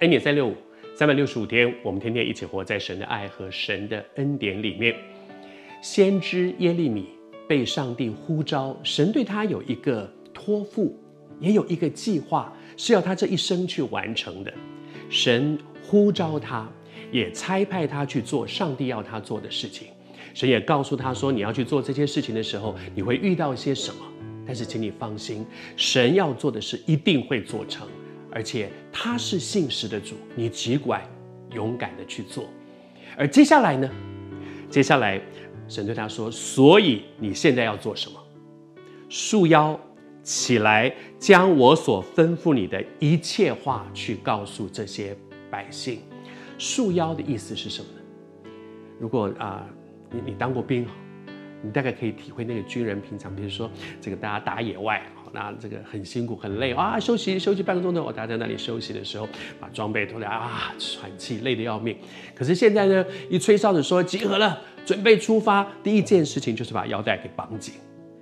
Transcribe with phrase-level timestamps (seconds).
[0.00, 0.54] 恩典三六五，
[0.94, 4.94] 三百六十五天，我们天天一起活在神的爱和神的恩典里面。
[5.80, 7.06] 先知耶利米
[7.48, 10.94] 被上帝呼召，神对他有一个托付，
[11.40, 14.52] 也有一个计划，是要他这一生去完成的。
[15.08, 16.70] 神呼召他，
[17.10, 19.88] 也差派他去做上帝要他做的事情。
[20.34, 24.02] 神也告诉他说：“你要去做这些事情的时候，你会遇到一些什么？
[24.46, 27.88] 但是，请你放心，神要做的事一定会做成。”
[28.36, 31.00] 而且他是信实的主，你只管
[31.54, 32.44] 勇敢的去做。
[33.16, 33.90] 而接下来呢？
[34.68, 35.18] 接下来，
[35.66, 38.22] 神对他说：“所以你现在要做什么？
[39.08, 39.80] 束腰
[40.22, 45.16] 起来，将我所吩咐你的一切话去告诉这些
[45.50, 46.00] 百姓。
[46.58, 48.50] 束腰的意思是什么呢？
[49.00, 49.66] 如果啊、
[50.10, 50.86] 你你当过兵，
[51.66, 53.68] 你大概可以体会那个军人平常，比如说
[54.00, 59.28] 这个大家打野外。”那这个很辛苦很累啊，休息休息半个钟头，我大家在那里休息的时候，
[59.60, 61.94] 把装备脱掉啊，喘气累得要命。
[62.34, 67.74] 可是现在呢，一吹哨子说集合了，准备出发，第一件事情就是把腰带给绑紧。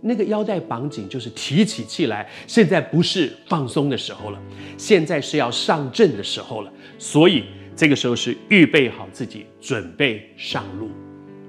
[0.00, 4.40] 那个腰带绑紧就是提起气来，现在不是放松的时候了，
[4.78, 6.72] 现在是要上阵的时候了。
[6.98, 7.44] 所以
[7.76, 10.88] 这个时候是预备好自己，准备上路，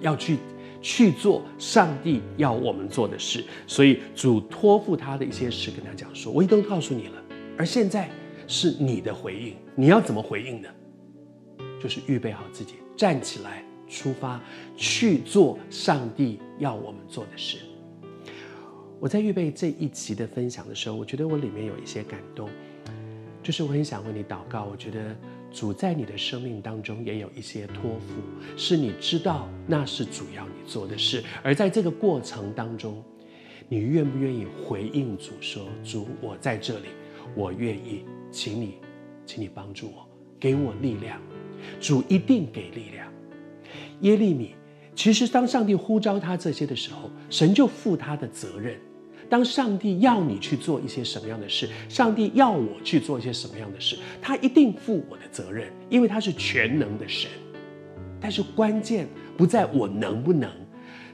[0.02, 0.38] 要去。
[0.84, 7.24] 去做上帝要我们做的事，所以主托付他的一些事，跟他讲说：“我已经都告诉你了。”
[7.58, 8.10] 而现在
[8.48, 10.70] 是你的回应，你要怎么回应呢？
[11.82, 14.42] 就是预备好自己，站起来，出发
[14.76, 17.60] 去做上帝要我们做的事。
[19.00, 22.50] 我在预备这一集的分享的时候，我觉得我里面有一些感动，
[23.42, 24.66] 就是我很想为你祷告。
[24.66, 25.16] 我觉得。
[25.54, 28.22] 主在你的生命当中也有一些托付，
[28.58, 33.02] 是你知道那是主要你做的事，而在这个过程当中，
[33.70, 36.88] 你愿不愿意回应主说：“主，我在这里，
[37.36, 38.80] 我愿意，请你，
[39.28, 40.10] 请你帮助我，
[40.40, 41.22] 给我力量。”
[41.80, 43.10] 主一定给力量。
[44.02, 44.56] 耶利米，
[44.96, 48.78] 其实当上帝呼召他这些的时候，神就负他的责任。
[49.30, 57.30] 当上帝要你去做一些什么样的事，上帝要我去做一些什么样的事，他一定负我的责任，因为他是全能的神。
[58.20, 60.50] 但是关键不在我能不能，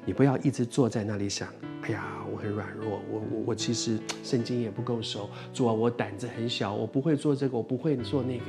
[0.06, 1.48] 你不要一直坐在那里想，
[1.81, 8.46] 哎呀，我很软弱，我我我其实圣经也不够熟，主啊，我胆子很小，我不会做这个，我不会做那个，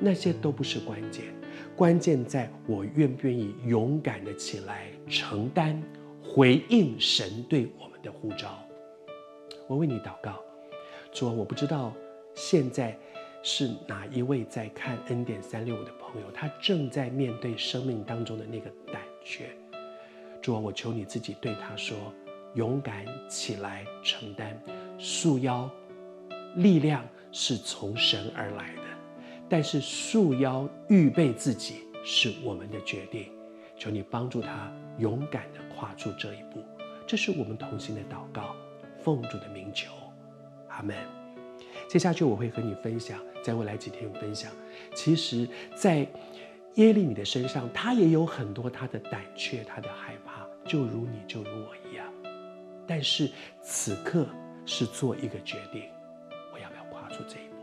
[0.00, 1.26] 那些都不是关键，
[1.76, 5.80] 关键在我愿不愿意勇敢的起来承担，
[6.20, 8.58] 回应神对我们的呼召。
[9.68, 10.42] 我为你祷告，
[11.12, 11.92] 主啊，我不知道
[12.34, 12.98] 现在
[13.42, 19.50] 是哪一位在看 N 点三六五的朋友，他正在面对生命当中的那个胆怯。
[20.40, 21.98] 主啊，我求你自己对他说：
[22.54, 24.58] 勇敢起来承担，
[24.98, 25.70] 束腰，
[26.54, 28.82] 力量是从神而来的，
[29.50, 33.30] 但是束腰预备自己是我们的决定。
[33.76, 36.64] 求你帮助他勇敢地跨出这一步，
[37.06, 38.56] 这是我们同心的祷告。
[39.16, 39.90] 奉主的名求，
[40.68, 40.96] 阿门。
[41.88, 44.52] 接下去我会和你分享，在未来几天分享。
[44.94, 46.06] 其实，在
[46.74, 52.06] 耶利米的身上，他也有很多他的胆怯，他的害怕，就如你，就如我一样。
[52.86, 53.30] 但是
[53.62, 54.26] 此刻
[54.66, 55.84] 是做一个决定，
[56.52, 57.57] 我要不要跨出这一步？